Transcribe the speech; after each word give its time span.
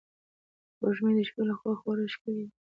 سپوږمۍ 0.73 1.13
د 1.15 1.19
شپې 1.29 1.41
له 1.49 1.53
خوا 1.59 1.73
خورا 1.79 2.05
ښکلی 2.13 2.43
وي 2.45 2.49